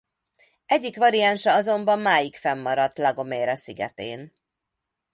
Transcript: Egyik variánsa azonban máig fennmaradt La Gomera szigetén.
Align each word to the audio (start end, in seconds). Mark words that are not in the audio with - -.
Egyik 0.65 0.97
variánsa 0.97 1.53
azonban 1.53 1.99
máig 1.99 2.35
fennmaradt 2.35 2.97
La 2.97 3.13
Gomera 3.13 3.55
szigetén. 3.55 4.35